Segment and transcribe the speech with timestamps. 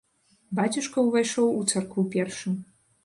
[0.59, 2.57] Бацюшка ўвайшоў у царкву першым.